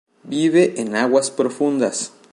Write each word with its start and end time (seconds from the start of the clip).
Vive 0.23 0.81
en 0.81 0.95
aguas 0.95 1.29
profundas. 1.29 2.11